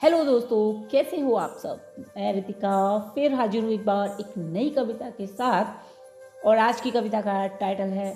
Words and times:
Hello 0.00 0.24
दोस्तों, 0.24 0.88
कैसे 0.88 1.18
हो 1.20 1.34
आप 1.34 1.56
सब? 1.58 2.04
मैं 2.16 2.32
रितिका, 2.34 2.98
फिर 3.14 3.34
हाजिर 3.34 3.62
हूँ 3.64 3.72
एक 3.72 3.84
बार 3.84 4.16
एक 4.20 4.32
नई 4.38 4.68
कविता 4.70 5.08
के 5.10 5.26
साथ, 5.26 6.44
और 6.46 6.58
आज 6.58 6.80
की 6.80 6.90
कविता 6.90 7.20
का 7.20 7.46
टाइटल 7.56 7.88
है 7.90 8.12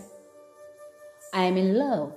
आई 1.35 1.47
एम 1.47 1.59
इन 1.59 1.73
लव 1.75 2.13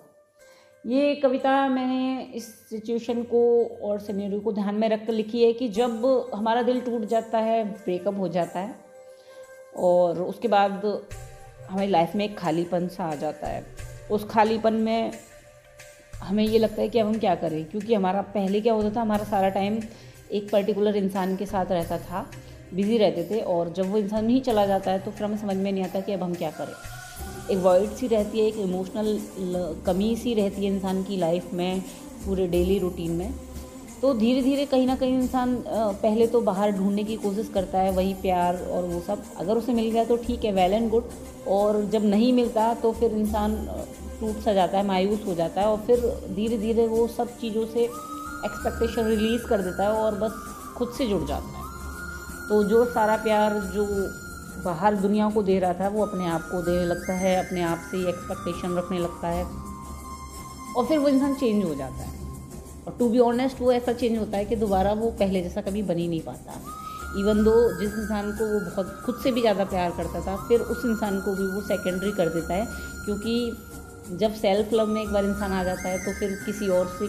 ये 0.85 1.15
कविता 1.15 1.67
मैंने 1.69 2.21
इस 2.35 2.47
सिचुएशन 2.69 3.23
को 3.23 3.43
और 3.83 3.99
सिनेरियो 3.99 4.39
को 4.39 4.51
ध्यान 4.51 4.75
में 4.75 4.87
रखकर 4.89 5.13
लिखी 5.13 5.43
है 5.43 5.53
कि 5.53 5.69
जब 5.69 6.05
हमारा 6.35 6.61
दिल 6.61 6.81
टूट 6.81 7.05
जाता 7.05 7.37
है 7.39 7.63
ब्रेकअप 7.65 8.19
हो 8.19 8.27
जाता 8.27 8.59
है, 8.59 8.75
और 9.77 10.21
उसके 10.21 10.47
बाद 10.47 10.85
हमारी 11.69 11.87
लाइफ 11.87 12.15
में 12.15 12.25
एक 12.25 12.37
खालीपन 12.37 12.87
सा 12.87 13.03
आ 13.03 13.15
जाता 13.15 13.47
है। 13.47 13.65
उस 14.11 14.27
खालीपन 14.29 14.73
में 14.73 15.11
हमें 16.19 16.43
ये 16.43 16.59
लगता 16.59 16.81
है 16.81 16.87
कि 16.89 16.99
अब 16.99 17.07
हम 17.07 17.17
क्या 17.19 17.35
करें? 17.35 17.63
क्योंकि 17.65 17.93
हमारा, 17.93 18.21
पहले 18.21 18.61
क्या 18.61 18.73
होता 18.73 18.89
था, 18.95 19.01
हमारा 19.01 19.23
सारा 19.25 19.49
टाइम 19.51 19.79
एक 20.31 20.49
पर्टिकुलर 20.51 20.95
इंसान 20.95 21.35
के 21.37 21.45
साथ 21.45 21.71
रहता 21.71 21.97
था 21.99 22.25
बिज़ी 22.73 22.97
रहते 22.97 23.23
थे 23.31 23.39
और 23.47 23.73
जब 23.73 23.91
वो 23.91 23.97
इंसान 23.97 24.25
नहीं 24.25 24.41
चला 24.41 24.65
जाता 24.65 24.91
है 24.91 24.99
तो 24.99 25.11
फिर 25.11 25.25
हमें 25.25 25.37
समझ 25.37 25.55
में 25.55 25.71
नहीं 25.71 25.83
आता 25.83 25.99
कि 25.99 26.13
अब 26.13 26.23
हम 26.23 26.33
क्या 26.35 26.51
करें। 26.51 26.73
एक 27.51 27.57
वॉइड 27.63 27.89
सी 27.89 28.07
रहती 28.07 28.39
है, 28.39 28.45
एक 28.45 28.57
इमोशनल 28.57 29.19
कमी 29.85 30.15
सी 30.15 30.33
रहती 30.33 30.65
है 30.65 30.73
इंसान 30.73 31.03
की 31.03 31.17
लाइफ 31.17 31.53
में, 31.53 31.81
पूरे 32.25 32.47
डेली 32.47 32.77
रूटीन 32.79 33.11
में। 33.11 33.33
तो 34.01 34.13
धीरे 34.13 34.41
धीरे 34.41 34.65
कहीं 34.65 34.85
ना 34.87 34.95
कहीं 34.95 35.13
इंसान 35.13 35.55
पहले 35.67 36.27
तो 36.27 36.41
बाहर 36.41 36.71
ढूँढने 36.71 37.03
की 37.03 37.15
कोशिश 37.17 37.49
करता 37.53 37.79
है, 37.79 37.91
वही 37.91 38.13
प्यार 38.13 38.55
और 38.57 38.85
वो 38.85 38.99
सब। 39.01 39.23
अगर 39.37 39.57
उसे 39.57 39.73
मिल 39.73 39.91
गया 39.91 40.03
तो 40.05 40.17
ठीक 40.17 40.45
है 40.45 40.51
वेल 40.51 40.73
एंड 40.73 40.89
गुड 40.89 41.09
और 41.47 41.83
जब 41.85 42.05
नहीं 42.05 42.31
मिलता 42.33 42.73
तो 42.73 42.91
फिर 42.91 43.11
इंसान 43.13 43.55
टूट 44.19 44.43
सा 44.43 44.53
जाता 44.53 44.77
है, 44.77 44.85
मायूस 44.87 45.25
हो 45.27 45.35
जाता 45.35 45.61
है 45.61 45.67
और 45.67 45.77
फिर 45.87 45.99
धीरे 46.35 46.57
धीरे 46.57 46.87
वो 46.87 47.07
सब 47.09 47.37
चीज़ों 47.39 47.65
से 47.67 47.83
एक्सपेक्टेशन 47.83 49.05
रिलीज़ 49.05 49.45
कर 49.47 49.61
देता 49.61 49.83
है 49.83 50.01
और 50.01 50.15
बस 50.19 50.31
खुद 50.77 50.93
से 50.97 51.07
जुड़ 51.07 51.23
जाता 51.23 51.57
है। 51.57 51.61
तो 52.49 52.63
जो 52.63 52.83
सारा 52.93 53.15
प्यार 53.17 53.59
जो 53.73 53.85
बाहर 54.63 54.95
दुनिया 54.97 55.29
को 55.29 55.43
दे 55.43 55.57
रहा 55.59 55.73
था, 55.73 55.87
वो 55.89 56.05
अपने 56.05 56.27
आप 56.27 56.47
को 56.51 56.61
देने 56.61 56.85
लगता 56.85 57.13
है, 57.15 57.35
अपने 57.37 57.61
आप 57.63 57.87
से 57.91 57.97
ही 57.97 58.07
एक्सपेक्टेशन 58.09 58.77
रखने 58.77 58.99
लगता 58.99 59.27
है 59.27 59.43
और 60.75 60.85
फिर 60.85 60.99
वो 60.99 61.07
इंसान 61.07 61.33
चेंज 61.35 61.63
हो 61.65 61.73
जाता 61.75 62.03
है। 62.03 62.21
और 62.87 62.95
टू 62.99 63.09
बी 63.09 63.19
ऑनेस्ट 63.21 63.61
वो 63.61 63.71
ऐसा 63.71 63.93
चेंज 63.93 64.17
होता 64.19 64.37
है 64.37 64.45
कि 64.45 64.55
दोबारा 64.57 64.93
वो 64.93 65.09
पहले 65.19 65.41
जैसा 65.43 65.61
कभी 65.61 65.83
बन 65.83 65.97
ही 65.97 66.07
नहीं 66.07 66.21
पाता। 66.21 66.59
इवन 67.19 67.43
दो 67.43 67.53
जिस 67.79 67.93
इंसान 67.93 68.31
को 68.31 68.45
वो 68.45 68.59
बहुत, 68.61 68.87
खुद 69.05 69.19
से 69.23 69.31
भी 69.31 69.41
ज़्यादा 69.41 69.65
प्यार 69.65 69.91
करता 69.91 70.21
था, 70.21 70.35
फिर 70.47 70.59
उस 70.61 70.85
इंसान 70.85 71.19
को 71.21 71.33
भी 71.35 71.45
वो 71.47 71.61
सेकेंडरी 71.61 72.11
कर 72.11 72.29
देता 72.29 72.53
है, 72.53 72.65
क्योंकि 73.05 73.35
जब 74.11 74.33
सेल्फ 74.35 74.73
लव 74.73 74.87
में 74.87 75.01
एक 75.01 75.09
बार 75.09 75.25
इंसान 75.25 75.51
आ 75.51 75.63
जाता 75.63 75.89
है 75.89 75.97
तो 75.97 76.11
फिर 76.11 76.31
किसी 76.45 76.67
और 76.69 76.87
से, 76.89 77.07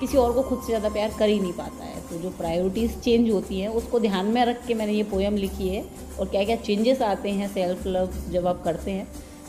किसी 0.00 0.18
और 0.18 0.32
को 0.32 0.42
खुद 0.42 0.58
से 0.60 0.66
ज़्यादा 0.66 0.88
प्यार 0.90 1.14
कर 1.18 1.28
ही 1.28 1.38
नहीं 1.40 1.52
पाता 1.52 1.84
है। 1.84 2.00
तो 2.08 2.18
जो 2.18 2.30
प्रायोरिटीज़ 2.32 2.98
चेंज 2.98 3.30
होती 3.30 3.60
हैं, 3.60 3.68
उसको 3.70 4.00
ध्यान 4.00 4.26
में 4.26 4.44
रख 4.44 4.66
के 4.66 4.74
मैंने 4.74 4.92
ये 4.92 5.02
पोएम 5.04 5.36
लिखी 5.36 5.68
है 5.68 5.84
और 6.20 6.28
क्या 6.28 6.44
क्या 6.44 6.56
चेंजेस 6.58 7.02
आते 7.02 7.30
हैं 7.32 7.48
सेल्फ 7.54 7.86
लव 7.86 8.12
जब 8.32 8.46
आप 8.46 8.62
करते 8.64 8.90
हैं 8.90 9.06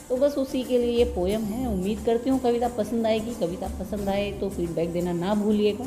तो 0.09 0.17
बस 0.17 0.37
उसी 0.37 0.63
के 0.63 0.77
लिए 0.77 0.91
ये 0.93 1.03
पोएम 1.13 1.41
है। 1.43 1.67
उम्मीद 1.67 2.03
करती 2.05 2.29
हूँ 2.29 2.39
कविता 2.39 2.67
पसंद 2.77 3.07
आएगी। 3.07 3.33
कविता 3.39 3.67
पसंद 3.79 4.09
आए 4.09 4.31
तो 4.31 4.49
फीडबैक 4.49 4.91
देना 4.93 5.11
ना 5.13 5.33
भूलिएगा। 5.35 5.85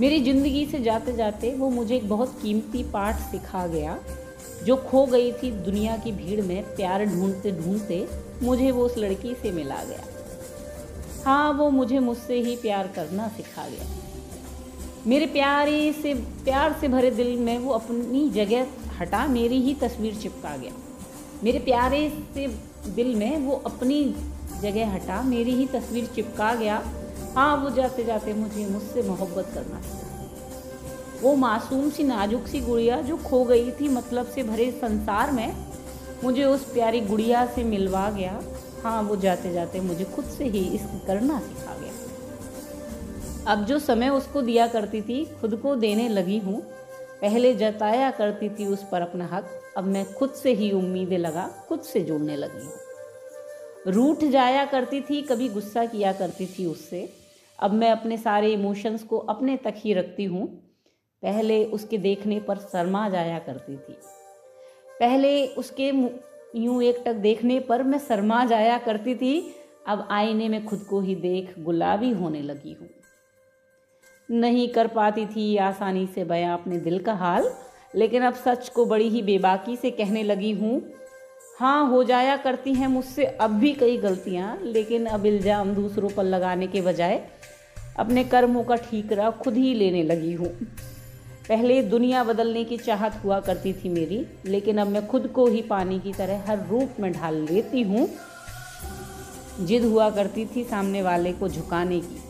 मेरी 0.00 0.20
ज़िंदगी 0.24 0.64
से 0.66 0.80
जाते 0.82 1.12
जाते 1.12 1.50
वो 1.54 1.68
मुझे 1.70 1.94
एक 1.96 2.08
बहुत 2.08 2.38
कीमती 2.42 2.82
पाठ 2.92 3.20
सिखा 3.30 3.66
गया। 3.66 3.98
जो 4.64 4.76
खो 4.76 5.04
गई 5.06 5.32
थी 5.32 5.50
दुनिया 5.50 5.96
की 5.96 6.12
भीड़ 6.12 6.40
में 6.40 6.62
प्यार 6.76 7.04
ढूंढते 7.06 7.52
ढूंढते 7.52 8.06
मुझे 8.42 8.70
वो 8.70 8.84
उस 8.84 8.98
लड़की 8.98 9.34
से 9.34 9.50
मिला 9.50 9.82
गया। 9.84 10.04
हाँ 11.24 11.52
वो 11.52 11.70
मुझे 11.70 11.98
मुझसे 11.98 12.34
ही 12.34 12.56
प्यार 12.56 12.88
करना 12.88 13.28
सिखा 13.28 13.68
गया। 13.68 13.86
मेरे 15.06 15.26
प्यारे 15.26 15.92
से, 15.92 16.14
प्यार 16.14 16.76
से 16.80 16.88
भरे 16.88 17.10
दिल 17.10 17.36
में 17.38 17.58
वो 17.58 17.72
अपनी 17.72 18.28
जगह 18.30 18.66
हटा, 19.00 19.26
मेरी 19.26 19.60
ही 19.60 19.74
तस्वीर 19.74 20.14
चिपका 20.14 20.56
गया। 20.56 20.72
मेरे 21.44 21.58
प्यारे 21.58 22.08
से 22.34 22.46
दिल 22.88 23.14
में 23.14 23.38
वो 23.38 23.62
अपनी 23.66 24.04
जगह 24.62 24.92
हटा, 24.94 25.22
मेरी 25.22 25.54
ही 25.54 25.66
तस्वीर 25.66 26.06
चिपका 26.06 26.54
गया। 26.54 26.82
हाँ 27.36 27.56
वो 27.56 27.70
जाते 27.70 28.04
जाते 28.04 28.34
मुझे, 28.34 28.66
मुझसे 28.66 29.02
मोहब्बत 29.02 29.50
करना 29.54 29.80
सिखा 29.80 30.11
वो 31.22 31.34
मासूम 31.34 31.90
सी, 31.90 32.04
नाजुक 32.04 32.46
सी 32.46 32.60
गुड़िया 32.60 33.00
जो 33.00 33.16
खो 33.16 33.44
गई 33.44 33.70
थी 33.70 33.88
मतलब 33.88 34.26
से 34.26 34.42
भरे 34.42 34.70
संसार 34.70 35.30
में, 35.30 35.54
मुझे 36.24 36.44
उस 36.44 36.64
प्यारी 36.64 37.00
गुड़िया 37.00 37.46
से 37.46 37.64
मिलवा 37.64 38.10
गया। 38.10 38.42
हाँ 38.82 39.02
वो 39.02 39.16
जाते 39.16 39.52
जाते 39.52 39.80
मुझे 39.80 40.04
खुद 40.04 40.24
से 40.24 40.44
ही 40.44 40.64
इश्क 40.74 41.06
करना 41.06 41.40
सिखा 41.40 41.74
गया। 41.74 43.52
अब 43.52 43.64
जो 43.64 43.78
समय 43.78 44.08
उसको 44.08 44.42
दिया 44.42 44.66
करती 44.66 45.02
थी, 45.02 45.24
खुद 45.40 45.56
को 45.56 45.74
देने 45.76 46.08
लगी 46.08 46.38
हूँ। 46.38 46.60
पहले 47.20 47.54
जताया 47.54 48.10
करती 48.10 48.48
थी 48.48 48.66
उस 48.66 48.84
पर 48.92 49.02
अपना 49.02 49.26
हक, 49.26 49.48
अब 49.76 49.84
मैं 49.84 50.14
खुद 50.14 50.30
से 50.30 50.52
ही 50.52 50.72
उम्मीदें 50.72 51.18
लगा, 51.18 51.50
खुद 51.68 51.80
से 51.80 52.00
जुड़ने 52.00 52.36
लगी 52.36 52.64
हूँ। 52.66 53.92
रूठ 53.92 54.24
जाया 54.24 54.64
करती 54.64 55.00
थी, 55.00 55.22
कभी 55.22 55.48
गुस्सा 55.48 55.84
किया 55.84 56.12
करती 56.12 56.46
थी 56.46 56.66
उससे। 56.66 57.12
अब 57.58 57.72
मैं 57.72 57.90
अपने 57.90 58.16
सारे 58.16 58.52
इमोशंस 58.52 59.02
को 59.02 59.18
अपने 59.18 59.56
तक 59.56 59.74
ही 59.76 59.94
रखती 59.94 60.24
हूँ। 60.24 60.61
पहले 61.22 61.64
उसके 61.66 61.98
देखने 61.98 62.38
पर 62.40 62.58
शर्मा 62.58 63.08
जाया 63.08 63.38
करती 63.38 63.76
थी। 63.76 63.96
पहले 65.00 65.46
उसके 65.48 65.90
यूँ 66.56 66.82
एक 66.82 67.02
टक 67.06 67.14
देखने 67.20 67.58
पर 67.60 67.82
मैं 67.82 67.98
शर्मा 67.98 68.44
जाया 68.44 68.78
करती 68.78 69.14
थी। 69.14 69.34
अब 69.86 70.06
आईने 70.10 70.48
में 70.48 70.64
खुद 70.64 70.80
को 70.80 71.00
ही 71.00 71.14
देख 71.14 71.54
गुलाबी 71.58 72.10
होने 72.12 72.42
लगी 72.42 72.72
हूँ। 72.72 72.88
नहीं 74.28 74.68
कर 74.68 74.86
पाती 74.86 75.26
थी 75.26 75.56
आसानी 75.58 76.06
से 76.06 76.24
बयां 76.24 76.58
अपने 76.58 76.78
दिल 76.78 76.98
का 76.98 77.14
हाल, 77.14 77.50
लेकिन 77.94 78.22
अब 78.22 78.34
सच 78.36 78.68
को 78.68 78.84
बड़ी 78.86 79.08
ही 79.08 79.22
बेबाकी 79.22 79.76
से 79.76 79.90
कहने 79.90 80.22
लगी 80.22 80.52
हूँ। 80.52 80.80
हाँ 81.58 81.88
हो 81.88 82.02
जाया 82.04 82.36
करती 82.36 82.74
हैं 82.74 82.88
मुझसे 82.88 83.24
अब 83.24 83.50
भी 83.50 83.72
कई 83.72 83.96
गलतियाँ, 83.96 84.56
लेकिन 84.62 85.06
अब 85.06 85.26
इल्ज़ाम 85.26 85.74
दूसरों 85.74 86.08
पर 86.08 86.24
लगाने 86.24 86.66
के 86.66 86.80
बजाय 86.80 87.22
अपने 87.98 88.24
कर्मों 88.24 88.62
का 88.64 88.76
ठीकरा 88.80 89.30
खुद 89.32 89.56
ही 89.56 89.74
लेने 89.74 90.02
लगी 90.02 90.32
हूँ। 90.32 90.56
पहले 91.48 91.80
दुनिया 91.82 92.22
बदलने 92.24 92.64
की 92.64 92.76
चाहत 92.76 93.20
हुआ 93.24 93.38
करती 93.40 93.72
थी 93.72 93.88
मेरी, 93.88 94.26
लेकिन 94.46 94.78
अब 94.78 94.86
मैं 94.86 95.06
खुद 95.08 95.26
को 95.26 95.46
ही 95.46 95.62
पानी 95.62 95.98
की 96.00 96.12
तरह 96.12 96.44
हर 96.48 96.66
रूप 96.68 97.00
में 97.00 97.12
ढाल 97.12 97.34
लेती 97.34 97.82
हूँ। 97.82 98.08
जिद 99.60 99.84
हुआ 99.84 100.08
करती 100.10 100.44
थी 100.46 100.64
सामने 100.64 101.02
वाले 101.02 101.32
को 101.32 101.48
झुकाने 101.48 102.00
की। 102.00 102.20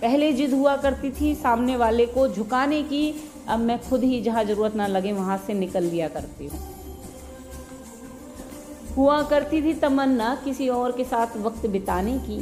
पहले 0.00 0.32
जिद 0.32 0.54
हुआ 0.54 0.76
करती 0.76 1.10
थी 1.10 1.34
सामने 1.34 1.76
वाले 1.76 2.06
को 2.06 2.26
झुकाने 2.28 2.82
की, 2.82 3.14
अब 3.48 3.58
मैं 3.58 3.78
खुद 3.82 4.04
ही 4.04 4.20
जहाँ 4.22 4.44
ज़रूरत 4.44 4.74
ना 4.74 4.86
लगे 4.86 5.12
वहाँ 5.12 5.38
से 5.46 5.54
निकल 5.54 5.84
लिया 5.84 6.08
करती 6.08 6.46
हूँ। 6.46 6.60
हुआ 8.96 9.22
करती 9.22 9.62
थी 9.62 9.74
तमन्ना 9.74 10.34
किसी 10.44 10.68
और 10.68 10.92
के 10.92 11.04
साथ 11.04 11.36
वक्त 11.36 11.66
बिताने 11.66 12.18
की। 12.18 12.38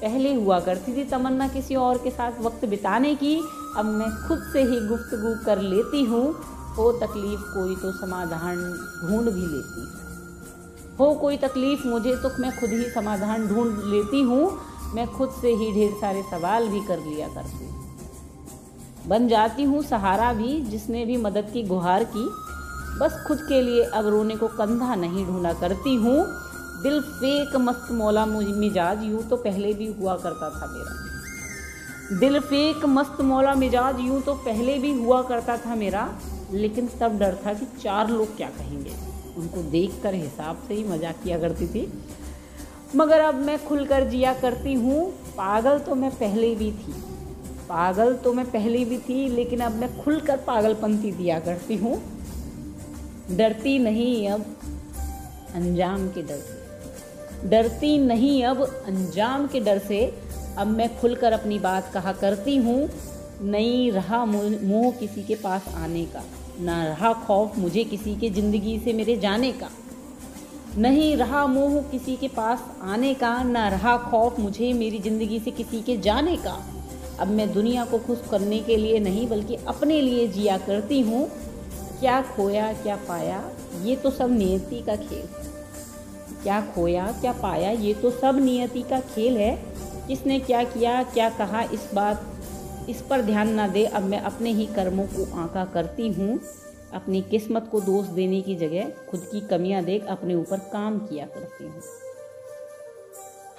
पहले 0.00 0.34
हुआ 0.34 0.60
करती 0.60 0.96
थी 0.96 1.04
तमन्ना 1.04 1.48
किसी 1.48 1.74
और 1.74 1.98
के 1.98 2.10
साथ 2.10 2.40
वक्त 2.40 2.64
बिताने 2.64 3.14
की 3.14 3.36
अब 3.76 3.84
मैं 3.84 4.10
खुद 4.28 4.42
से 4.52 4.62
ही 4.62 4.80
गुफ्तगु 4.80 5.34
कर 5.44 5.60
लेती 5.62 6.02
हूँ। 6.04 6.24
हो 6.76 6.90
तकलीफ़ 6.92 7.40
कोई 7.40 7.76
तो 7.76 7.92
समाधान 7.92 8.56
ढूंढ 9.02 9.28
भी 9.30 9.46
लेती 9.46 9.80
हूँ। 9.80 10.96
हो 10.98 11.14
कोई 11.14 11.36
तकलीफ़ 11.36 11.86
मुझे 11.86 12.16
तो 12.16 12.30
मैं 12.40 12.60
खुद 12.60 12.70
ही 12.70 12.90
समाधान 12.90 13.46
ढूंढ 13.48 13.82
लेती 13.84 14.22
हूँ। 14.22 14.58
मैं 14.94 15.06
खुद 15.06 15.30
से 15.30 15.54
ही 15.54 15.72
ढेर 15.72 15.92
सारे 16.00 16.22
सवाल 16.22 16.68
भी 16.68 16.80
कर 16.80 16.98
लिया 16.98 17.28
करती 17.28 17.66
हूँ। 17.66 17.84
बन 19.08 19.28
जाती 19.28 19.62
हूँ 19.62 19.82
सहारा 19.82 20.32
भी, 20.32 20.60
जिसने 20.60 21.04
भी 21.04 21.16
मदद 21.16 21.50
की, 21.52 21.62
गुहार 21.62 22.04
की। 22.04 22.28
बस 22.98 23.24
खुद 23.28 23.38
के 23.38 23.60
लिए 23.62 23.84
अब 23.84 24.06
रोने 24.06 24.36
को 24.36 24.48
कंधा 24.48 24.94
नहीं 24.94 25.26
ढूंढा 25.26 25.52
करती 25.52 25.94
हूँ। 25.94 26.26
दिल 26.82 27.00
फेक 27.00 27.56
मस्त 27.56 27.92
मौला 27.92 28.26
मिजाज 28.26 29.02
यूँ 29.04 29.22
तो 29.22 29.36
पहले 29.36 29.72
भी 29.72 29.86
हुआ 29.92 30.16
करता 30.16 30.50
था 30.50 30.66
मेरा। 30.66 31.15
दिल 32.10 32.38
फेक, 32.40 32.84
मस्त 32.86 33.20
मौला 33.20 33.54
मिजाज 33.54 34.00
यूँ 34.00 34.20
तो 34.22 34.34
पहले 34.34 34.78
भी 34.78 34.92
हुआ 34.94 35.20
करता 35.22 35.56
था 35.56 35.74
मेरा, 35.74 36.08
लेकिन 36.52 36.88
तब 37.00 37.18
डर 37.18 37.36
था 37.46 37.54
कि 37.54 37.66
चार 37.82 38.10
लोग 38.10 38.36
क्या 38.36 38.48
कहेंगे। 38.48 38.92
उनको 39.36 39.62
देख 39.70 39.98
कर 40.02 40.14
हिसाब 40.14 40.62
से 40.68 40.74
ही 40.74 40.84
मज़ाक 40.84 41.16
किया 41.24 41.38
करती 41.38 41.66
थी। 41.66 41.86
मगर 42.96 43.20
अब 43.20 43.34
मैं 43.34 43.58
खुलकर 43.66 44.04
जिया 44.08 44.34
करती 44.34 44.74
हूँ, 44.74 45.10
पागल 45.32 45.78
तो 45.78 45.94
मैं 45.94 46.10
पहले 46.10 46.54
भी 46.54 46.70
थी। 46.72 46.92
पागल 47.68 48.14
तो 48.14 48.32
मैं 48.32 48.44
पहले 48.50 48.84
भी 48.84 48.98
थी, 48.98 49.28
लेकिन 49.28 49.60
अब 49.60 49.72
मैं 49.72 49.96
खुलकर 49.98 50.36
पागलपंती 50.36 51.10
दिया 51.12 51.38
करती 51.40 51.76
हूँ। 51.76 52.00
डरती 53.30 53.78
नहीं 53.78 54.28
अब 54.28 54.44
अंजाम 55.54 56.08
के 56.08 56.22
डर 56.22 56.38
से। 56.38 57.48
डरती 57.48 57.96
नहीं 57.98 58.44
अब 58.44 58.62
अंजाम 58.62 59.46
के 59.46 59.60
डर 59.60 59.78
से 59.78 60.00
अब 60.58 60.66
मैं 60.66 60.88
खुलकर 60.98 61.32
अपनी 61.32 61.58
बात 61.58 61.92
कहा 61.94 62.12
करती 62.14 62.56
हूँ, 62.56 62.88
नहीं 63.44 63.90
रहा 63.92 64.24
मुँह 64.24 64.90
किसी 64.90 65.22
के 65.22 65.34
पास 65.34 65.64
आने 65.76 66.04
का, 66.06 66.22
ना 66.60 66.84
रहा 66.84 67.12
खौफ 67.26 67.58
मुझे 67.58 67.84
किसी 67.84 68.14
के 68.16 68.30
ज़िंदगी 68.30 68.78
से 68.78 68.92
मेरे 68.92 69.16
जाने 69.16 69.52
का, 69.52 69.68
नहीं 70.78 71.16
रहा 71.16 71.46
मोह 71.46 71.80
किसी 71.82 72.16
के 72.16 72.28
पास 72.28 72.64
आने 72.84 73.12
का, 73.14 73.42
ना 73.42 73.68
रहा 73.68 73.96
खौफ 74.00 74.38
मुझे 74.40 74.72
मेरी 74.72 74.98
ज़िंदगी 75.00 75.38
से 75.40 75.50
किसी 75.50 75.80
के 75.82 75.96
जाने 75.98 76.36
का। 76.36 76.56
अब 77.20 77.28
मैं 77.28 77.52
दुनिया 77.52 77.84
को 77.84 77.98
खुश 77.98 78.22
करने 78.30 78.58
के 78.60 78.76
लिए 78.76 78.98
नहीं, 79.00 79.28
बल्कि 79.28 79.56
अपने 79.68 80.00
लिए 80.00 80.26
जिया 80.28 80.58
करती 80.58 81.00
हूँ। 81.00 81.28
क्या 82.00 82.20
खोया, 82.36 82.72
क्या 82.72 82.96
पाया, 83.08 83.42
ये 83.82 83.96
तो 83.96 84.10
सब 84.10 84.30
नियति 84.30 84.82
का 84.86 84.96
खेल। 84.96 85.28
क्या 86.42 86.60
खोया, 86.74 87.06
क्या 87.20 87.32
पाया, 87.32 87.70
ये 87.70 87.94
तो 87.94 88.10
सब 88.12 88.38
नियति 88.40 88.82
का 88.82 89.00
खेल 89.06 89.36
है। 89.36 89.54
किसने 90.08 90.38
क्या 90.40 90.62
किया, 90.64 91.02
क्या 91.04 91.28
कहा, 91.30 91.62
इस 91.62 91.88
बात, 91.94 92.26
इस 92.88 93.02
पर 93.02 93.22
ध्यान 93.22 93.48
ना 93.48 93.66
दे। 93.68 93.84
अब 93.84 94.02
मैं 94.02 94.20
अपने 94.20 94.52
ही 94.52 94.66
कर्मों 94.66 95.06
को 95.06 95.24
आंका 95.40 95.64
करती 95.64 96.08
हूँ। 96.08 96.38
अपनी 96.92 97.20
किस्मत 97.22 97.68
को 97.70 97.80
दोष 97.80 98.06
देने 98.06 98.40
की 98.40 98.54
जगह 98.54 98.90
खुद 99.10 99.20
की 99.32 99.40
कमियाँ 99.40 99.82
देख 99.84 100.04
अपने 100.06 100.34
ऊपर 100.34 100.58
काम 100.72 100.98
किया 100.98 101.26
करती 101.26 101.64
हूँ। 101.64 101.82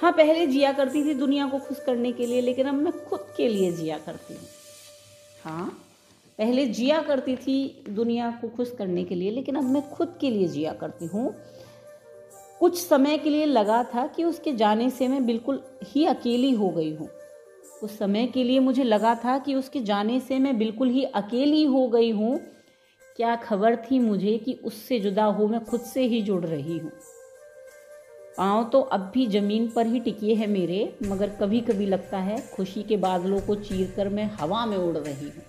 हाँ 0.02 0.12
पहले 0.12 0.46
जिया 0.48 0.72
करती 0.72 1.04
थी 1.04 1.14
दुनिया 1.14 1.48
को 1.48 1.60
खुश 1.60 1.80
करने 1.86 2.12
के 2.12 2.26
लिए, 2.26 2.42
लेकिन 2.42 2.68
अब 2.68 2.74
मैं 2.74 2.94
खुद 3.06 3.26
के 3.38 3.48
लिए 3.50 3.72
जिया 3.72 3.98
करती 3.98 4.34
हूँ। 4.34 4.48
हाँ 5.44 5.68
पहले 6.40 6.66
जिया 6.68 7.02
करती 7.02 7.36
थी 7.36 7.84
दुनिया 7.90 8.30
को 8.42 8.48
खुश 8.48 8.72
करने 8.78 9.04
के 9.04 9.16
लिए, 9.16 9.32
लेकिन 9.32 9.56
अब 9.56 9.64
मैं 9.64 9.82
खुद 9.90 10.18
के 10.22 10.30
लिए 10.30 10.48
जिया 10.48 10.74
करती 10.74 11.06
हूँ। 11.06 11.30
कुछ 12.60 12.78
समय 12.78 13.18
के 13.18 13.30
लिए 13.30 13.46
लगा 13.46 13.84
था 13.84 14.06
कि 14.08 14.24
उसके 14.24 14.54
जाने 14.54 14.90
से 14.90 15.08
मैं 15.08 15.26
बिल्कुल 15.26 15.62
ही 15.84 16.06
अकेली 16.06 16.52
हो 16.52 16.70
गई 16.70 16.94
हूँ। 16.96 17.10
उस 17.84 17.98
समय 18.00 18.28
के 18.28 18.44
लिए 18.44 18.60
मुझे 18.60 18.84
लगा 18.84 19.16
था 19.16 19.38
कि 19.38 19.56
उसके 19.56 19.82
जाने 19.82 20.20
से 20.20 20.40
मैं 20.40 20.58
बिल्कुल 20.58 20.90
ही 20.90 21.04
अकेली 21.04 21.64
हो 21.64 21.88
गई 21.88 22.12
हूँ। 22.12 22.38
क्या 23.18 23.36
खबर 23.36 23.76
थी 23.76 24.00
मुझे 24.00 24.38
कि 24.38 24.54
उससे 24.64 25.00
जुदा 25.00 25.24
हो 25.24 25.48
मैं 25.48 25.64
खुद 25.66 25.82
से 25.82 26.06
ही 26.06 26.22
जुड़ 26.22 26.46
रही 26.46 26.78
हूँ। 26.78 26.92
पाँव 28.38 28.64
तो 28.64 28.82
अब 28.82 29.12
भी 29.14 29.28
ज़मीन 29.28 29.68
पर 29.68 29.88
ही 29.88 30.00
टिके 30.00 30.34
हैं 30.34 30.48
मेरे, 30.48 30.98
मगर 31.04 31.30
कभी 31.30 31.62
कभी 31.62 31.86
लगता 31.86 32.18
है 32.18 32.38
खुशी 32.56 32.84
के 32.84 32.98
बादलों 32.98 33.40
को 33.40 33.56
चीर 33.56 33.94
कर 33.96 34.10
मैं 34.10 34.30
हवा 34.42 34.66
में 34.66 34.78
उड़ 34.78 34.98
रही 34.98 35.26
हूँ। 35.26 35.44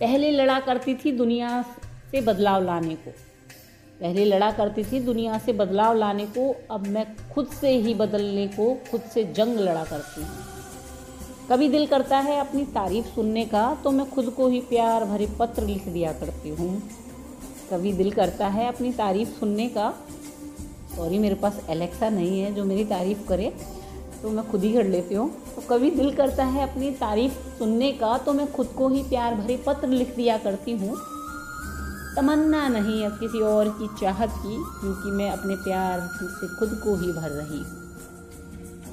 पहले 0.00 0.30
लड़ा 0.30 0.58
करती 0.60 0.94
थी 0.94 1.12
दुनिया 1.12 1.62
से 2.10 2.20
बदलाव 2.20 2.64
लाने 2.64 2.94
को। 2.94 3.12
पहले 4.00 4.24
लड़ा 4.24 4.50
करती 4.52 4.84
थी 4.84 5.00
दुनिया 5.00 5.38
से 5.38 5.52
बदलाव 5.52 5.94
लाने 5.94 6.26
को, 6.28 6.54
अब 6.70 6.86
मैं 6.86 7.06
खुद 7.34 7.46
से 7.50 7.70
ही 7.76 7.94
बदलने 7.94 8.46
को, 8.48 8.74
खुद 8.90 9.00
से 9.14 9.24
जंग 9.32 9.58
लड़ा 9.58 9.84
करती 9.84 10.22
हूँ। 10.22 10.36
कभी 11.50 11.68
दिल 11.68 11.86
करता 11.86 12.18
है 12.18 12.38
अपनी 12.40 12.64
तारीफ़ 12.74 13.06
सुनने 13.06 13.44
का 13.44 13.62
तो 13.84 13.90
मैं 13.90 14.08
खुद 14.10 14.28
को 14.30 14.48
ही 14.48 14.60
प्यार 14.60 15.04
भरे 15.04 15.28
पत्र 15.38 15.62
लिख 15.62 15.88
दिया 15.88 16.12
करती 16.12 16.48
हूँ। 16.50 16.70
कभी 17.70 17.92
दिल 17.92 18.10
करता 18.12 18.48
है 18.48 18.66
अपनी 18.68 18.92
तारीफ़ 18.92 19.28
सुनने 19.30 19.68
का 19.68 19.90
सॉरी 20.96 21.18
मेरे 21.18 21.34
पास 21.34 21.60
एलेक्सा 21.70 22.08
नहीं 22.10 22.40
है 22.40 22.54
जो 22.54 22.64
मेरी 22.64 22.84
तारीफ़ 22.84 23.26
करे 23.28 23.52
तो 24.22 24.30
मैं 24.30 24.48
खुद 24.50 24.62
ही 24.64 24.72
कर 24.72 24.86
लेती 24.86 25.14
हूँ। 25.14 25.28
तो 25.54 25.62
कभी 25.70 25.90
दिल 25.90 26.14
करता 26.14 26.44
है 26.44 26.62
अपनी 26.62 26.90
तारीफ़ 27.00 27.32
सुनने 27.58 27.92
का 27.92 28.16
तो 28.18 28.32
मैं 28.32 28.52
खुद 28.52 28.66
को 28.68 28.88
ही 28.88 29.02
प्यार 29.02 29.34
भरे 29.34 29.56
पत्र 29.66 29.88
लिख 29.88 30.14
दिया 30.16 30.38
करती 30.38 30.72
हूँ। 30.72 30.96
तमन्ना 32.16 32.66
नहीं 32.68 33.04
अब 33.06 33.18
किसी 33.18 33.40
और 33.42 33.68
की 33.70 33.88
चाहत 34.00 34.30
की, 34.36 34.56
क्योंकि 34.80 35.10
मैं 35.10 35.30
अपने 35.30 35.56
प्यार 35.56 36.00
से 36.10 36.46
खुद 36.56 36.80
को 36.84 36.94
ही 36.96 37.12
भर 37.12 37.30
रही 37.30 37.58
हूँ। 37.58 37.84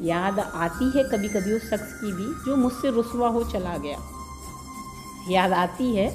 याद 0.01 0.39
आती 0.39 0.89
है 0.89 1.03
कभी 1.03 1.29
कभी 1.29 1.53
उस 1.53 1.69
शख्स 1.69 1.93
की 1.93 2.11
भी, 2.13 2.25
जो 2.45 2.55
मुझसे 2.55 2.91
रुसवा 2.91 3.27
हो 3.27 3.43
चला 3.43 3.77
गया। 3.77 3.97
याद 5.29 5.53
आती 5.53 5.95
है, 5.95 6.07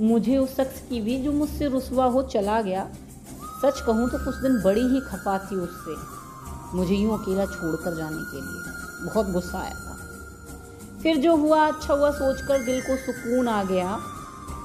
मुझे 0.00 0.36
उस 0.38 0.56
शख्स 0.56 0.80
की 0.88 1.00
भी, 1.00 1.16
जो 1.18 1.32
मुझसे 1.32 1.68
रुसवा 1.68 2.04
हो 2.06 2.22
चला 2.24 2.60
गया। 2.62 2.86
सच 3.62 3.80
कहूँ 3.80 4.08
तो 4.10 4.18
कुछ 4.18 4.36
दिन 4.36 4.60
बड़ी 4.62 4.86
ही 4.88 5.00
खपा 5.00 5.38
थी 5.40 5.56
उससे, 5.56 5.96
मुझे 6.76 6.94
यूँ 6.94 7.18
अकेला 7.18 7.46
छोड़कर 7.46 7.96
जाने 7.96 8.22
के 8.24 8.40
लिए। 8.40 9.06
बहुत 9.06 9.30
गुस्सा 9.30 9.58
आया 9.58 9.74
था। 9.74 9.98
फिर 11.02 11.16
जो 11.16 11.36
हुआ 11.36 11.66
अच्छा 11.66 11.94
हुआ, 11.94 12.10
सोचकर 12.10 12.64
दिल 12.64 12.80
को 12.80 12.96
सुकून 12.96 13.48
आ 13.48 13.62
गया। 13.64 13.98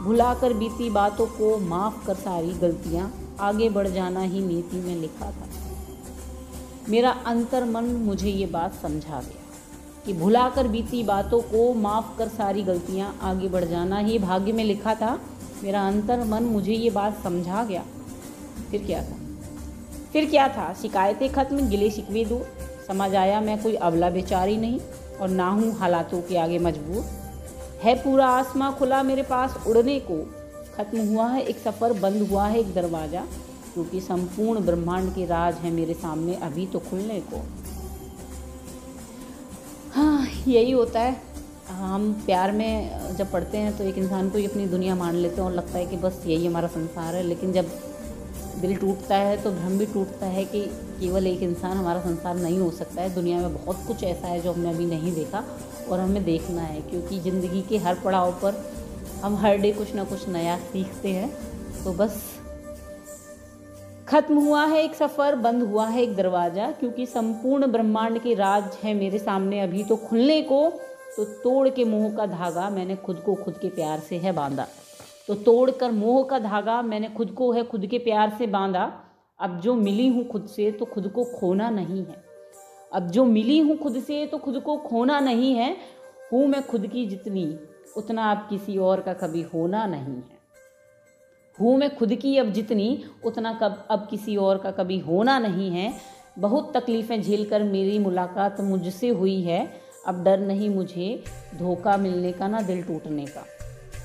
भुलाकर 0.03 0.53
बीती 0.53 0.89
बातों 0.89 1.25
को 1.25 1.57
माफ़ 1.57 2.07
कर 2.07 2.13
सारी 2.13 2.53
गलतियाँ, 2.53 3.13
आगे 3.39 3.69
बढ़ 3.69 3.87
जाना 3.87 4.21
ही 4.21 4.41
नीति 4.41 4.77
में 4.77 4.95
लिखा 4.95 5.31
था। 5.31 5.47
मेरा 6.89 7.11
अंतर 7.25 7.65
मन 7.65 7.85
मुझे 7.85 8.29
ये 8.29 8.45
बात 8.45 8.73
समझा 8.73 9.19
गया 9.19 9.43
कि 10.05 10.13
भुलाकर 10.13 10.67
बीती 10.67 11.03
बातों 11.03 11.41
को 11.41 11.73
माफ़ 11.73 12.17
कर 12.17 12.27
सारी 12.27 12.63
गलतियाँ, 12.63 13.19
आगे 13.21 13.47
बढ़ 13.47 13.65
जाना 13.65 13.97
ही 13.97 14.19
भाग्य 14.19 14.51
में 14.51 14.63
लिखा 14.63 14.95
था। 14.95 15.19
मेरा 15.63 15.87
अंतर 15.87 16.23
मन 16.23 16.43
मुझे 16.43 16.73
ये 16.73 16.89
बात 16.89 17.23
समझा 17.23 17.63
गया। 17.63 17.83
फिर 18.71 18.83
क्या 18.85 19.01
था? 19.03 19.17
फिर 20.13 20.29
क्या 20.29 20.47
था? 20.47 20.73
शिकायतें 20.73 21.33
खत्म, 21.33 21.69
गिले 21.69 21.91
शिकवे 21.91 22.25
दो 22.25 22.41
समझ 22.87 23.15
आया 23.15 23.41
मैं 23.41 23.63
कोई 23.63 23.73
अबला 23.73 24.09
बेचारी 24.09 24.57
नहीं 24.57 24.79
और 25.21 25.29
ना 25.29 25.49
हूँ 25.49 25.71
हालातों 25.71 26.21
के 26.21 26.37
आगे 26.37 26.59
मजबूर। 26.59 27.24
है 27.83 27.95
पूरा 27.95 28.27
आसमां 28.29 28.71
खुला 28.73 29.01
मेरे 29.03 29.23
पास 29.23 29.55
उड़ने 29.67 29.99
को। 30.01 30.17
खत्म 30.75 31.07
हुआ 31.07 31.27
है, 31.27 31.41
एक 31.41 31.57
सफ़र 31.59 31.93
बंद 31.99 32.27
हुआ 32.29 32.47
है 32.47 32.59
एक 32.59 32.73
दरवाज़ा, 32.73 33.21
क्योंकि 33.73 33.99
संपूर्ण 34.01 34.65
ब्रह्मांड 34.65 35.13
के 35.15 35.25
राज 35.25 35.55
है 35.57 35.71
मेरे 35.71 35.93
सामने 35.95 36.35
अभी 36.43 36.65
तो 36.65 36.79
खुलने 36.81 37.19
को। 37.31 37.41
हाँ 39.93 40.27
यही 40.47 40.71
होता 40.71 40.99
है। 40.99 41.15
हम 41.71 42.11
प्यार 42.25 42.51
में, 42.51 43.15
जब 43.17 43.31
पढ़ते 43.31 43.57
हैं 43.57 43.77
तो 43.77 43.83
एक 43.83 43.97
इंसान 43.97 44.29
को 44.29 44.37
ही 44.37 44.45
अपनी 44.45 44.65
दुनिया 44.67 44.95
मान 44.95 45.15
लेते 45.15 45.35
हैं 45.35 45.43
और 45.43 45.53
लगता 45.53 45.77
है 45.77 45.85
कि 45.85 45.97
बस 45.97 46.21
यही 46.25 46.45
हमारा 46.45 46.67
संसार 46.69 47.15
है, 47.15 47.23
लेकिन 47.23 47.53
जब 47.53 47.69
दिल 48.57 48.75
टूटता 48.75 49.15
है 49.17 49.37
तो 49.43 49.51
भ्रम 49.51 49.77
भी 49.77 49.85
टूटता 49.85 50.25
है 50.27 50.43
कि 50.45 50.61
केवल 50.99 51.27
एक 51.27 51.41
इंसान 51.43 51.77
हमारा 51.77 52.01
संसार 52.01 52.35
नहीं 52.37 52.59
हो 52.59 52.69
सकता 52.71 53.01
है। 53.01 53.13
दुनिया 53.15 53.39
में 53.39 53.53
बहुत 53.55 53.83
कुछ 53.87 54.03
ऐसा 54.03 54.27
है 54.27 54.41
जो 54.41 54.51
हमने 54.51 54.69
अभी 54.69 54.85
नहीं 54.85 55.13
देखा। 55.15 55.43
और 55.85 55.99
हमें 55.99 56.23
देखना 56.23 56.61
है, 56.61 56.81
क्योंकि 56.81 57.19
ज़िंदगी 57.21 57.61
के 57.61 57.77
हर 57.77 57.99
पड़ाव 57.99 58.31
पर 58.41 58.63
हम 59.23 59.35
हर 59.37 59.57
डे 59.57 59.71
कुछ 59.71 59.93
ना 59.95 60.03
कुछ 60.03 60.27
नया 60.29 60.57
सीखते 60.63 61.09
हैं। 61.09 61.29
तो 61.83 61.93
बस 61.93 62.23
खत्म 64.07 64.37
हुआ 64.37 64.65
है 64.65 64.83
एक 64.83 64.95
सफ़र, 64.95 65.35
बंद 65.37 65.63
हुआ 65.63 65.87
है 65.87 66.01
एक 66.01 66.15
दरवाज़ा, 66.15 66.69
क्योंकि 66.71 67.05
संपूर्ण 67.05 67.67
ब्रह्मांड 67.67 68.19
के 68.19 68.33
राज 68.33 68.77
है 68.83 68.93
मेरे 68.93 69.19
सामने 69.19 69.59
अभी। 69.61 69.83
तो 69.83 69.95
खुलने 69.99 70.41
को 70.41 70.69
तो 71.17 71.23
तोड़ 71.43 71.69
के 71.69 71.83
मोह 71.85 72.09
का 72.15 72.25
धागा 72.25 72.69
मैंने 72.69 72.95
खुद 72.95 73.17
को 73.17 73.35
खुद 73.35 73.57
के 73.57 73.69
प्यार 73.69 73.99
से 73.99 74.17
है 74.17 74.31
बांधा। 74.31 74.67
तो 75.27 75.33
तोड़ 75.35 75.71
कर 75.71 75.91
मोह 75.91 76.23
का 76.23 76.39
धागा 76.39 76.81
मैंने 76.81 77.09
खुद 77.09 77.29
को 77.31 77.51
है 77.51 77.63
खुद 77.63 77.85
के 77.85 77.97
प्यार 77.99 78.35
से 78.37 78.47
बांधा। 78.47 78.91
अब 79.39 79.59
जो 79.61 79.75
मिली 79.75 80.07
हूँ 80.07 80.27
खुद 80.27 80.47
से 80.47 80.71
तो 80.71 80.85
खुद 80.85 81.07
को 81.07 81.23
खोना 81.31 81.69
नहीं 81.69 81.99
है। 81.99 82.23
अब 82.95 83.09
जो 83.09 83.25
मिली 83.25 83.59
हूँ 83.59 83.77
खुद 83.77 83.99
से 83.99 84.25
तो 84.25 84.37
खुद 84.37 84.59
को 84.59 84.77
खोना 84.77 85.19
नहीं 85.19 85.53
है। 85.55 85.75
हूँ 86.33 86.47
मैं 86.47 86.61
खुद 86.67 86.87
की 86.87 87.05
जितनी, 87.05 87.57
उतना 87.97 88.31
अब 88.31 88.47
किसी 88.49 88.77
और 88.77 89.01
का 89.01 89.13
कभी 89.13 89.41
होना 89.41 89.85
नहीं 89.85 90.15
है। 90.15 90.35
हूँ 91.59 91.77
मैं 91.77 91.95
खुद 91.95 92.15
की 92.15 92.37
अब 92.37 92.51
जितनी, 92.51 93.03
उतना 93.25 93.53
कब, 93.53 93.87
अब 93.91 94.07
किसी 94.09 94.35
और 94.35 94.57
का 94.57 94.71
कभी 94.71 94.99
होना 94.99 95.39
नहीं 95.39 95.69
है। 95.71 95.93
बहुत 96.39 96.77
तकलीफ़ें 96.77 97.21
झेल 97.21 97.45
कर 97.49 97.63
मेरी 97.63 97.99
मुलाकात 97.99 98.61
मुझसे 98.61 99.09
हुई 99.09 99.41
है। 99.41 99.81
अब 100.07 100.23
डर 100.23 100.39
नहीं 100.39 100.69
मुझे 100.69 101.23
धोखा 101.59 101.97
मिलने 101.97 102.31
का, 102.31 102.47
ना 102.47 102.61
दिल 102.61 102.83
टूटने 102.83 103.25
का। 103.25 103.45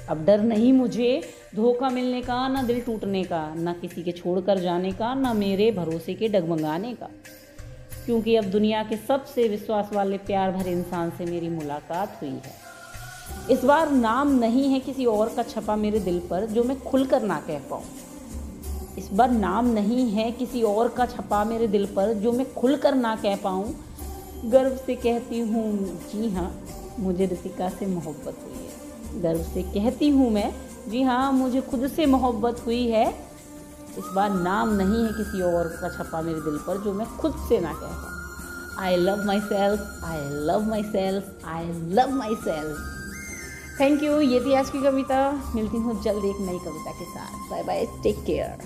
अब 0.08 0.24
डर 0.24 0.40
नहीं 0.40 0.72
मुझे 0.72 1.22
धोखा 1.56 1.90
मिलने 1.90 2.22
का, 2.22 2.48
ना 2.48 2.62
दिल 2.62 2.80
टूटने 2.80 3.24
का, 3.24 3.54
ना 3.54 3.72
किसी 3.72 4.02
के 4.02 4.12
छोड़ 4.12 4.40
कर 4.40 4.58
जाने 4.58 4.92
का, 4.92 5.14
ना 5.14 5.32
मेरे 5.32 5.70
भरोसे 5.72 6.14
के 6.14 6.28
डगमगाने 6.28 6.94
का। 6.94 7.08
क्योंकि 8.06 8.36
अब 8.36 8.44
दुनिया 8.44 8.82
के 8.82 8.96
सबसे 8.96 9.48
विश्वास 9.48 9.90
वाले 9.92 10.18
प्यार 10.18 10.52
भरे 10.52 10.72
इंसान 10.72 11.10
से 11.10 11.24
मेरी 11.24 11.48
मुलाकात 11.48 12.18
हुई 12.22 12.28
है। 12.28 12.58
इस 13.50 13.64
बार 13.64 13.90
नाम 13.90 14.30
नहीं 14.38 14.68
है 14.68 14.80
किसी 14.80 15.04
और 15.04 15.28
का 15.28 15.42
छपा 15.42 15.76
मेरे 15.76 16.00
दिल 16.00 16.18
पर 16.30 16.46
जो 16.46 16.64
मैं 16.64 16.78
खुलकर 16.80 17.22
ना 17.22 17.40
कह 17.40 17.58
पाऊँ। 17.70 17.84
इस 18.98 19.08
बार 19.12 19.30
नाम 19.30 19.66
नहीं 19.66 20.10
है 20.10 20.30
किसी 20.32 20.62
और 20.62 20.88
का 20.88 21.06
छपा 21.06 21.44
मेरे 21.44 21.66
दिल 21.66 21.86
पर 21.86 22.12
जो 22.14 22.32
मैं 22.32 22.52
खुलकर 22.54 22.94
ना 22.94 23.14
कह 23.16 23.36
पाऊँ। 23.36 23.74
गर्व 24.44 24.76
से 24.76 24.94
कहती 24.94 25.38
हूँ, 25.40 25.98
जी 26.12 26.30
हाँ 26.30 26.52
मुझे 26.98 27.26
ऋतिका 27.26 27.68
से 27.68 27.86
मोहब्बत 27.86 28.36
हुई 28.44 28.54
है। 28.54 29.22
गर्व 29.22 29.42
से 29.42 29.62
कहती 29.62 30.08
हूँ 30.08 30.30
मैं, 30.30 30.52
जी 30.88 31.02
हाँ 31.02 31.32
मुझे 31.32 31.60
खुद 31.60 31.86
से 31.88 32.06
मोहब्बत 32.06 32.62
हुई 32.66 32.86
है। 32.86 33.29
इस 33.98 34.04
बार 34.14 34.30
नाम 34.30 34.72
नहीं 34.74 35.04
है 35.04 35.12
किसी 35.12 35.42
और 35.42 35.68
का 35.80 35.88
छपा 35.88 36.20
मेरे 36.22 36.40
दिल 36.40 36.58
पर, 36.66 36.78
जो 36.78 36.92
मैं 36.92 37.06
खुद 37.16 37.36
से 37.48 37.60
ना 37.60 37.72
कह 37.72 37.94
पाऊँ 37.94 38.18
I 38.78 38.96
love 38.96 39.24
myself 39.40 40.04
I 40.04 40.18
love 40.46 40.68
myself 40.82 41.46
I 41.46 41.66
love 41.94 42.14
myself 42.44 43.80
thank 43.80 44.02
you 44.02 44.20
ये 44.20 44.40
थी 44.40 44.54
आज 44.54 44.70
की 44.70 44.82
कविता। 44.82 45.20
मिलती 45.54 45.76
हूँ 45.76 46.02
जल्द 46.02 46.24
एक 46.24 46.40
नई 46.40 46.58
कविता 46.58 46.92
के 46.92 47.04
साथ। 47.04 47.50
Bye 47.50 47.62
bye 47.62 47.86
take 48.02 48.24
care 48.24 48.62